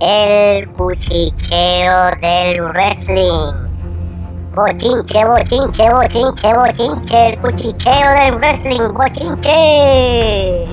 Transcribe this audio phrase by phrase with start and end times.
[0.00, 3.54] El cuchicheo del wrestling.
[4.52, 7.28] Bochinche, bochinche, bochinche, bochinche.
[7.28, 8.92] El cuchicheo del wrestling.
[8.92, 10.64] Bochinche.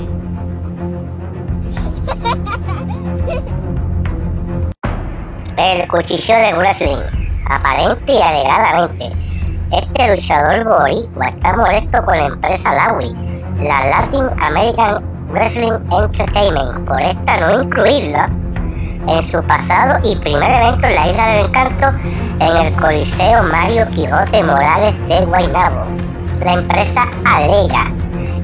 [5.58, 6.98] El cuchicheo del wrestling.
[7.48, 9.12] Aparente y alegadamente.
[9.72, 13.16] Este luchador boricua está molesto con la empresa Laui,
[13.62, 18.30] la Latin American Wrestling Entertainment, por esta no incluirla
[19.08, 21.88] en su pasado y primer evento en la Isla del Encanto
[22.40, 25.86] en el Coliseo Mario Quijote Morales de Guaynabo.
[26.44, 27.92] La empresa alega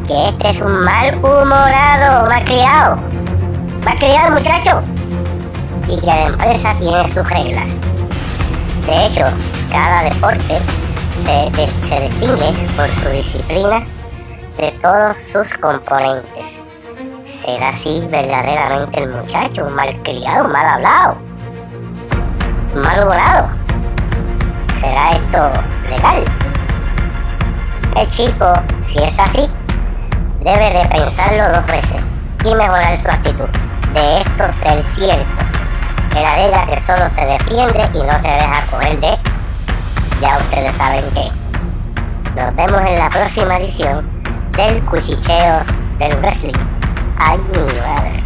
[0.07, 2.97] que este es un mal humorado, mal criado,
[3.83, 4.81] mal criado muchacho,
[5.87, 7.67] y que la empresa tiene sus reglas.
[8.85, 9.25] De hecho,
[9.71, 10.59] cada deporte
[11.25, 13.85] se, se distingue por su disciplina
[14.57, 16.66] de todos sus componentes.
[17.47, 19.67] ¿Será así verdaderamente el muchacho?
[19.67, 21.15] Un mal criado, un mal hablado,
[22.75, 23.47] mal humorado.
[24.81, 26.25] ¿Será esto legal?
[27.95, 29.49] El chico, si es así,
[30.41, 32.01] debe de pensarlo dos veces
[32.43, 33.47] y mejorar su actitud.
[33.93, 35.45] De esto ser cierto,
[36.11, 39.17] que la regla que solo se defiende y no se deja coger de,
[40.19, 41.31] ya ustedes saben que.
[42.35, 44.05] Nos vemos en la próxima edición
[44.51, 45.63] del cuchicheo
[45.97, 46.77] del wrestling.
[47.19, 48.23] Ay, mi madre.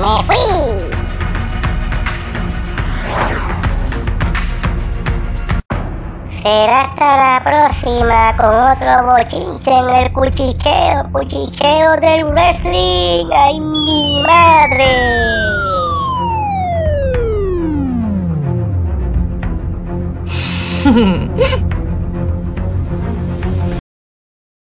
[0.00, 0.98] ¡Me fui!
[6.42, 13.30] Será hasta la próxima con otro bochinche en el cuchicheo, cuchicheo del wrestling.
[13.32, 15.38] ¡Ay, mi madre!